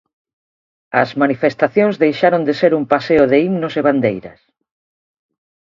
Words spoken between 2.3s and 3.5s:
de ser un paseo de